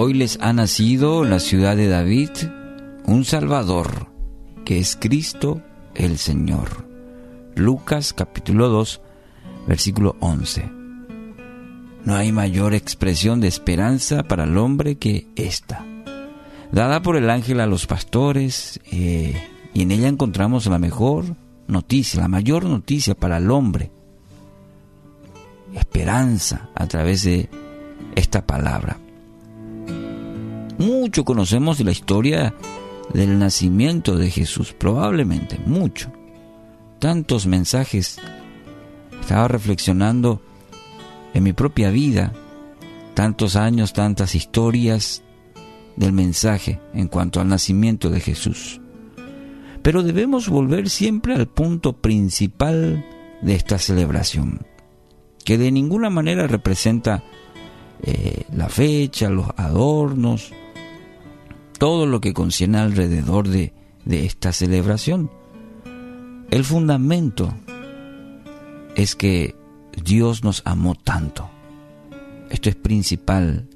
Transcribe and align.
Hoy 0.00 0.14
les 0.14 0.38
ha 0.40 0.52
nacido 0.52 1.24
en 1.24 1.30
la 1.30 1.40
ciudad 1.40 1.76
de 1.76 1.88
David 1.88 2.30
un 3.06 3.24
Salvador, 3.24 4.06
que 4.64 4.78
es 4.78 4.94
Cristo 4.94 5.60
el 5.96 6.18
Señor. 6.18 6.86
Lucas 7.56 8.12
capítulo 8.12 8.68
2, 8.68 9.00
versículo 9.66 10.14
11. 10.20 10.70
No 12.04 12.14
hay 12.14 12.30
mayor 12.30 12.74
expresión 12.74 13.40
de 13.40 13.48
esperanza 13.48 14.22
para 14.22 14.44
el 14.44 14.56
hombre 14.56 14.98
que 14.98 15.26
esta, 15.34 15.84
dada 16.70 17.02
por 17.02 17.16
el 17.16 17.28
ángel 17.28 17.58
a 17.58 17.66
los 17.66 17.88
pastores, 17.88 18.78
eh, 18.92 19.48
y 19.74 19.82
en 19.82 19.90
ella 19.90 20.06
encontramos 20.06 20.66
la 20.66 20.78
mejor 20.78 21.24
noticia, 21.66 22.20
la 22.20 22.28
mayor 22.28 22.66
noticia 22.66 23.16
para 23.16 23.38
el 23.38 23.50
hombre. 23.50 23.90
Esperanza 25.74 26.70
a 26.76 26.86
través 26.86 27.24
de 27.24 27.50
esta 28.14 28.46
palabra. 28.46 28.96
Mucho 30.78 31.24
conocemos 31.24 31.80
la 31.80 31.90
historia 31.90 32.54
del 33.12 33.36
nacimiento 33.38 34.16
de 34.16 34.30
Jesús, 34.30 34.72
probablemente, 34.72 35.58
mucho. 35.66 36.12
Tantos 37.00 37.46
mensajes. 37.46 38.20
Estaba 39.20 39.48
reflexionando 39.48 40.40
en 41.34 41.42
mi 41.42 41.52
propia 41.52 41.90
vida, 41.90 42.32
tantos 43.14 43.56
años, 43.56 43.92
tantas 43.92 44.36
historias 44.36 45.24
del 45.96 46.12
mensaje 46.12 46.80
en 46.94 47.08
cuanto 47.08 47.40
al 47.40 47.48
nacimiento 47.48 48.08
de 48.08 48.20
Jesús. 48.20 48.80
Pero 49.82 50.04
debemos 50.04 50.48
volver 50.48 50.88
siempre 50.88 51.34
al 51.34 51.48
punto 51.48 51.94
principal 51.94 53.04
de 53.42 53.54
esta 53.54 53.78
celebración, 53.78 54.64
que 55.44 55.58
de 55.58 55.72
ninguna 55.72 56.08
manera 56.08 56.46
representa 56.46 57.24
eh, 58.02 58.44
la 58.54 58.68
fecha, 58.68 59.28
los 59.28 59.48
adornos, 59.56 60.52
todo 61.78 62.06
lo 62.06 62.20
que 62.20 62.34
concierne 62.34 62.78
alrededor 62.78 63.48
de, 63.48 63.72
de 64.04 64.26
esta 64.26 64.52
celebración. 64.52 65.30
El 66.50 66.64
fundamento 66.64 67.54
es 68.96 69.14
que 69.14 69.54
Dios 70.04 70.42
nos 70.42 70.62
amó 70.64 70.96
tanto. 70.96 71.48
Esto 72.50 72.68
es 72.68 72.74
principal, 72.74 73.68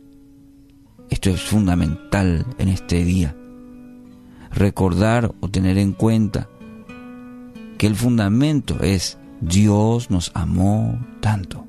esto 1.10 1.30
es 1.30 1.40
fundamental 1.40 2.44
en 2.58 2.68
este 2.68 3.04
día. 3.04 3.36
Recordar 4.50 5.32
o 5.40 5.48
tener 5.48 5.78
en 5.78 5.92
cuenta 5.92 6.48
que 7.78 7.86
el 7.86 7.94
fundamento 7.94 8.80
es 8.80 9.18
Dios 9.40 10.10
nos 10.10 10.30
amó 10.34 10.98
tanto, 11.20 11.66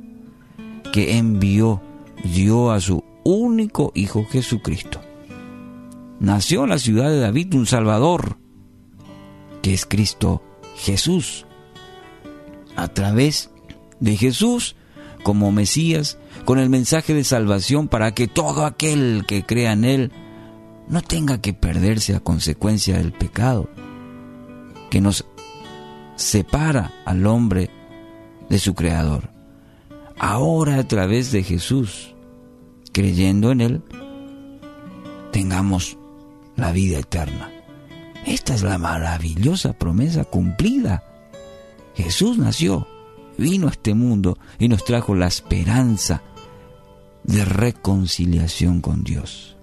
que 0.91 1.17
envió, 1.17 1.81
dio 2.23 2.71
a 2.71 2.79
su 2.79 3.03
único 3.23 3.91
Hijo 3.95 4.25
Jesucristo 4.25 5.02
nació 6.23 6.63
en 6.63 6.69
la 6.69 6.79
ciudad 6.79 7.09
de 7.09 7.19
David 7.19 7.53
un 7.53 7.65
Salvador, 7.65 8.37
que 9.61 9.73
es 9.73 9.85
Cristo 9.85 10.41
Jesús. 10.77 11.45
A 12.77 12.87
través 12.87 13.51
de 13.99 14.15
Jesús, 14.15 14.77
como 15.23 15.51
Mesías, 15.51 16.17
con 16.45 16.59
el 16.59 16.69
mensaje 16.69 17.13
de 17.13 17.25
salvación 17.25 17.89
para 17.89 18.13
que 18.13 18.27
todo 18.27 18.65
aquel 18.65 19.25
que 19.27 19.45
crea 19.45 19.73
en 19.73 19.83
Él 19.83 20.11
no 20.87 21.01
tenga 21.01 21.41
que 21.41 21.53
perderse 21.53 22.15
a 22.15 22.21
consecuencia 22.21 22.97
del 22.97 23.11
pecado, 23.11 23.69
que 24.89 25.01
nos 25.01 25.25
separa 26.15 26.93
al 27.05 27.27
hombre 27.27 27.69
de 28.49 28.59
su 28.59 28.75
Creador. 28.75 29.29
Ahora 30.17 30.77
a 30.77 30.87
través 30.87 31.33
de 31.33 31.43
Jesús, 31.43 32.15
creyendo 32.93 33.51
en 33.51 33.59
Él, 33.59 33.81
tengamos 35.31 35.97
la 36.55 36.71
vida 36.71 36.99
eterna. 36.99 37.51
Esta 38.25 38.53
es 38.53 38.63
la 38.63 38.77
maravillosa 38.77 39.73
promesa 39.73 40.23
cumplida. 40.23 41.03
Jesús 41.95 42.37
nació, 42.37 42.87
vino 43.37 43.67
a 43.67 43.71
este 43.71 43.93
mundo 43.93 44.37
y 44.59 44.69
nos 44.69 44.83
trajo 44.85 45.15
la 45.15 45.27
esperanza 45.27 46.21
de 47.23 47.45
reconciliación 47.45 48.81
con 48.81 49.03
Dios. 49.03 49.57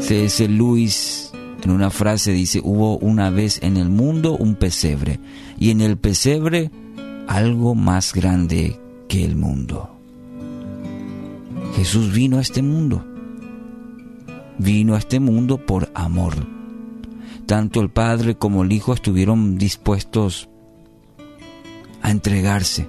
C.S. 0.00 0.48
Luis 0.48 1.32
en 1.62 1.72
una 1.72 1.90
frase 1.90 2.30
dice, 2.30 2.60
hubo 2.62 2.96
una 2.98 3.30
vez 3.30 3.58
en 3.60 3.76
el 3.76 3.88
mundo 3.88 4.36
un 4.36 4.54
pesebre 4.54 5.18
y 5.58 5.70
en 5.70 5.80
el 5.80 5.96
pesebre 5.96 6.70
algo 7.26 7.74
más 7.74 8.14
grande 8.14 8.78
que 9.08 9.24
el 9.24 9.34
mundo. 9.34 9.90
Jesús 11.74 12.12
vino 12.12 12.38
a 12.38 12.40
este 12.40 12.62
mundo 12.62 13.04
vino 14.58 14.94
a 14.94 14.98
este 14.98 15.20
mundo 15.20 15.58
por 15.58 15.90
amor. 15.94 16.34
Tanto 17.46 17.80
el 17.80 17.90
Padre 17.90 18.36
como 18.36 18.64
el 18.64 18.72
Hijo 18.72 18.92
estuvieron 18.92 19.56
dispuestos 19.58 20.48
a 22.02 22.10
entregarse, 22.10 22.88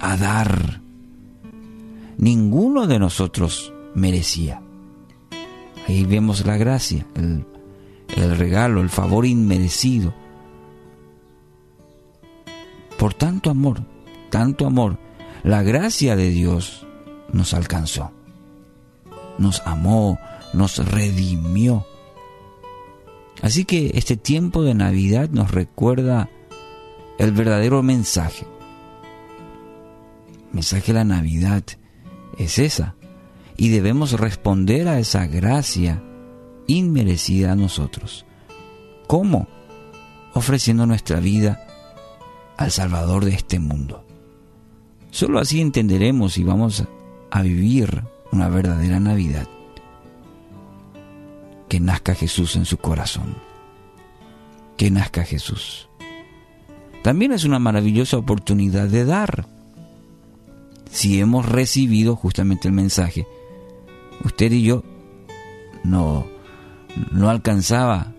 a 0.00 0.16
dar. 0.16 0.80
Ninguno 2.16 2.86
de 2.86 2.98
nosotros 2.98 3.72
merecía. 3.94 4.62
Ahí 5.86 6.04
vemos 6.04 6.44
la 6.46 6.56
gracia, 6.56 7.06
el, 7.14 7.46
el 8.16 8.36
regalo, 8.36 8.80
el 8.80 8.90
favor 8.90 9.24
inmerecido. 9.24 10.14
Por 12.98 13.14
tanto 13.14 13.50
amor, 13.50 13.82
tanto 14.30 14.66
amor, 14.66 14.98
la 15.42 15.62
gracia 15.62 16.16
de 16.16 16.30
Dios 16.30 16.86
nos 17.32 17.54
alcanzó. 17.54 18.12
Nos 19.40 19.62
amó, 19.66 20.20
nos 20.52 20.78
redimió. 20.78 21.86
Así 23.42 23.64
que 23.64 23.92
este 23.94 24.16
tiempo 24.16 24.62
de 24.62 24.74
Navidad 24.74 25.30
nos 25.30 25.50
recuerda 25.50 26.28
el 27.18 27.32
verdadero 27.32 27.82
mensaje. 27.82 28.46
El 30.48 30.54
mensaje 30.54 30.92
de 30.92 30.98
la 30.98 31.04
Navidad 31.04 31.64
es 32.38 32.58
esa. 32.58 32.94
Y 33.56 33.70
debemos 33.70 34.12
responder 34.12 34.88
a 34.88 34.98
esa 34.98 35.26
gracia 35.26 36.02
inmerecida 36.66 37.52
a 37.52 37.56
nosotros. 37.56 38.26
¿Cómo? 39.06 39.48
Ofreciendo 40.34 40.86
nuestra 40.86 41.18
vida 41.18 41.66
al 42.58 42.70
Salvador 42.70 43.24
de 43.24 43.32
este 43.32 43.58
mundo. 43.58 44.04
Solo 45.10 45.38
así 45.38 45.62
entenderemos 45.62 46.36
y 46.36 46.44
vamos 46.44 46.84
a 47.30 47.42
vivir 47.42 48.04
una 48.32 48.48
verdadera 48.48 49.00
Navidad 49.00 49.46
que 51.70 51.80
nazca 51.80 52.14
Jesús 52.14 52.56
en 52.56 52.64
su 52.64 52.78
corazón. 52.78 53.36
Que 54.76 54.90
nazca 54.90 55.24
Jesús. 55.24 55.88
También 57.02 57.32
es 57.32 57.44
una 57.44 57.58
maravillosa 57.58 58.18
oportunidad 58.18 58.88
de 58.88 59.04
dar. 59.04 59.46
Si 60.90 61.20
hemos 61.20 61.46
recibido 61.46 62.16
justamente 62.16 62.66
el 62.66 62.74
mensaje, 62.74 63.26
usted 64.24 64.50
y 64.50 64.62
yo 64.62 64.82
no, 65.84 66.26
no 67.12 67.30
alcanzaba 67.30 68.12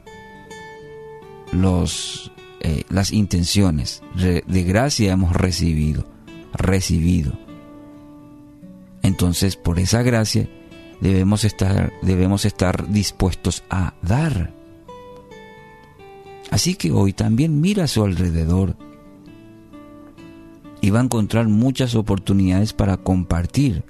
los, 1.52 2.32
eh, 2.62 2.86
las 2.90 3.12
intenciones. 3.12 4.02
De 4.16 4.64
gracia 4.64 5.12
hemos 5.12 5.36
recibido, 5.36 6.06
recibido. 6.54 7.34
Entonces, 9.12 9.58
por 9.58 9.78
esa 9.78 10.04
gracia, 10.04 10.48
debemos 11.02 11.44
estar, 11.44 11.92
debemos 12.02 12.46
estar 12.46 12.90
dispuestos 12.90 13.62
a 13.70 13.94
dar. 14.02 14.54
Así 16.50 16.76
que 16.76 16.94
hoy 16.94 17.12
también 17.12 17.60
mira 17.60 17.84
a 17.84 17.88
su 17.88 18.06
alrededor 18.06 18.78
y 20.80 20.92
va 20.92 21.02
a 21.02 21.04
encontrar 21.04 21.50
muchas 21.50 21.94
oportunidades 21.96 22.72
para 22.72 22.96
compartir. 22.96 23.84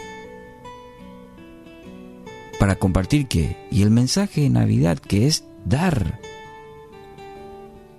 ¿Para 2.57 2.77
compartir 2.77 3.27
qué? 3.27 3.57
Y 3.69 3.83
el 3.83 3.91
mensaje 3.91 4.41
de 4.41 4.49
Navidad, 4.49 4.97
que 4.97 5.27
es 5.27 5.43
dar. 5.65 6.19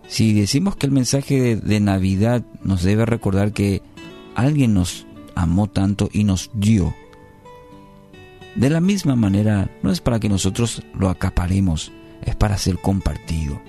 Si 0.08 0.32
decimos 0.32 0.74
que 0.74 0.86
el 0.86 0.92
mensaje 0.92 1.40
de, 1.40 1.54
de 1.54 1.78
Navidad 1.78 2.44
nos 2.64 2.82
debe 2.82 3.06
recordar 3.06 3.52
que 3.52 3.80
alguien 4.34 4.74
nos 4.74 5.06
amó 5.36 5.70
tanto 5.70 6.10
y 6.12 6.24
nos 6.24 6.50
dio, 6.52 6.92
de 8.54 8.70
la 8.70 8.80
misma 8.80 9.16
manera, 9.16 9.70
no 9.82 9.90
es 9.90 10.00
para 10.00 10.20
que 10.20 10.28
nosotros 10.28 10.82
lo 10.94 11.08
acaparemos, 11.08 11.92
es 12.22 12.36
para 12.36 12.58
ser 12.58 12.78
compartido. 12.78 13.60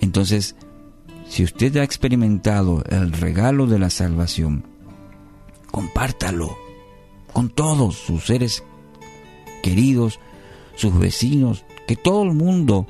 Entonces, 0.00 0.56
si 1.28 1.44
usted 1.44 1.76
ha 1.76 1.84
experimentado 1.84 2.82
el 2.88 3.12
regalo 3.12 3.66
de 3.66 3.78
la 3.78 3.90
salvación, 3.90 4.64
compártalo 5.70 6.56
con 7.32 7.48
todos 7.48 7.96
sus 7.96 8.26
seres 8.26 8.64
queridos, 9.62 10.18
sus 10.74 10.98
vecinos, 10.98 11.64
que 11.86 11.96
todo 11.96 12.24
el 12.24 12.34
mundo 12.34 12.86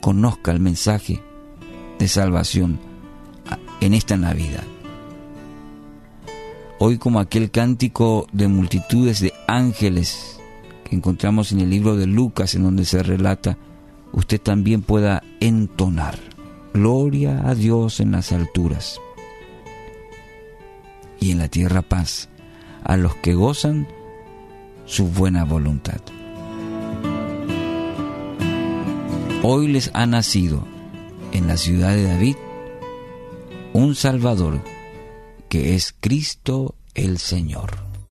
conozca 0.00 0.52
el 0.52 0.60
mensaje 0.60 1.22
de 1.98 2.08
salvación 2.08 2.78
en 3.80 3.94
esta 3.94 4.16
Navidad. 4.16 4.64
Hoy 6.80 6.98
como 6.98 7.18
aquel 7.18 7.50
cántico 7.50 8.28
de 8.32 8.46
multitudes 8.46 9.18
de 9.18 9.32
ángeles 9.48 10.38
que 10.84 10.94
encontramos 10.94 11.50
en 11.50 11.58
el 11.58 11.70
libro 11.70 11.96
de 11.96 12.06
Lucas 12.06 12.54
en 12.54 12.62
donde 12.62 12.84
se 12.84 13.02
relata, 13.02 13.58
usted 14.12 14.40
también 14.40 14.82
pueda 14.82 15.24
entonar. 15.40 16.16
Gloria 16.72 17.48
a 17.48 17.56
Dios 17.56 17.98
en 17.98 18.12
las 18.12 18.30
alturas 18.30 19.00
y 21.18 21.32
en 21.32 21.38
la 21.38 21.48
tierra 21.48 21.82
paz 21.82 22.28
a 22.84 22.96
los 22.96 23.16
que 23.16 23.34
gozan 23.34 23.88
su 24.84 25.08
buena 25.08 25.44
voluntad. 25.44 26.00
Hoy 29.42 29.66
les 29.66 29.90
ha 29.94 30.06
nacido 30.06 30.62
en 31.32 31.48
la 31.48 31.56
ciudad 31.56 31.90
de 31.90 32.04
David 32.04 32.36
un 33.72 33.96
Salvador 33.96 34.60
que 35.48 35.74
es 35.74 35.94
Cristo 36.00 36.74
el 36.94 37.18
Señor. 37.18 37.87